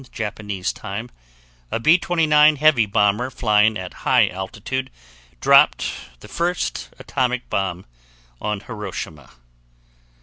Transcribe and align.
Japanese 0.11 0.73
time, 0.73 1.11
a 1.69 1.79
B 1.79 1.99
29 1.99 2.55
heavy 2.55 2.87
bomber 2.87 3.29
flying 3.29 3.77
at 3.77 3.93
high 4.01 4.29
altitude 4.29 4.89
dropped 5.39 5.91
the 6.21 6.27
first 6.27 6.89
atomic 6.97 7.47
bomb 7.51 7.85
on 8.41 8.61
Hiroshima. 8.61 9.29